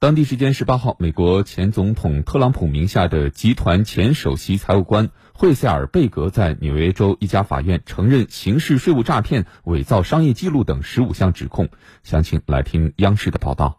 [0.00, 11.68] 当地时间十八号，美国前总统特朗普名下的集团前首席财务官惠塞尔贝格在纽约州一家法院承认刑事税务诈骗、伪造商业记录等十五项指控。
[12.02, 13.78] 详情来听央视的报道。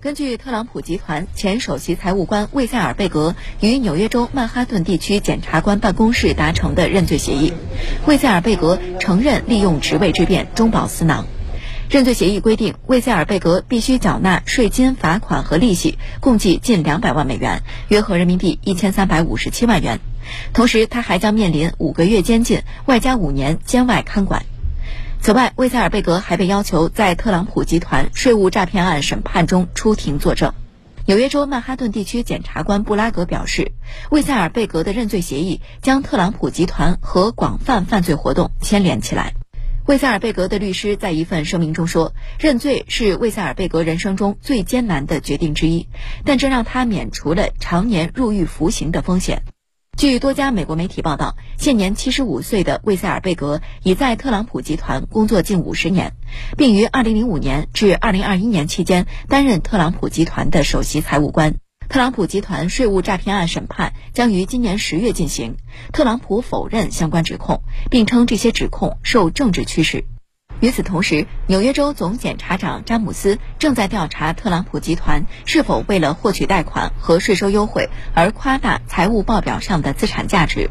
[0.00, 7.52] 根据特朗普集团前首席财务官魏塞尔贝格与纽约州曼哈顿地区检察官办公室达成的认罪协议，
[8.06, 11.26] 魏塞尔贝格承认利用职位之便中饱私囊。
[11.90, 19.98] 认罪协议规定，魏塞尔贝格必须缴纳税金、罚款和利息，共计近两百万美元，约合人民币一千三百五十七万元。
[20.52, 24.44] 同时，他还将面临五个月监禁，外加五年监外看管。
[25.22, 30.52] 此外，魏塞尔贝格还被要求在特朗普集团税务诈骗案审判中出庭作证。
[31.06, 33.72] 纽约州曼哈顿地区检察官布拉格表示，
[34.10, 39.37] 魏塞尔贝格的认罪协议将特朗普集团和广泛犯罪活动牵连起来。
[39.88, 45.88] 魏塞尔贝格的律师在一份声明中说：“认罪是魏塞尔贝格人生中最艰难的决定之一，
[46.26, 49.44] 但这让他免除了常年入狱服刑的风险。”
[49.96, 56.12] 据多家美国媒体报道，现年七十五岁的魏塞尔贝格已在特朗普集团工作近五十年，
[56.58, 61.54] 并于二零零五年至二零二一年期间担任特朗普集团的首席财务官。
[61.88, 65.56] 特朗普集团税务诈骗案审判将于今年十月进行。
[65.90, 70.04] 特朗普否认相关指控，并称这些指控受政治驱使。
[70.60, 80.68] 与此同时，纽约州总检察长詹姆斯正在调查特朗普集团是否为了获取贷款和税收优惠而夸大财务报表上的资产价值。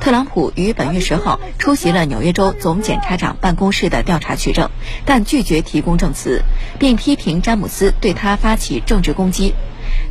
[0.00, 4.70] 特朗普于本月十号出席了纽约州总检察长办公室的调查取证，
[5.04, 6.42] 但拒绝提供证词，
[6.78, 9.54] 并批评詹姆斯对他发起政治攻击。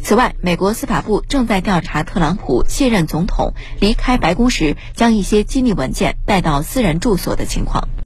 [0.01, 7.89] 此外，美国司法部正在调查特朗普卸任总统离开白宫时将一些机密文件带到私人住所的情况。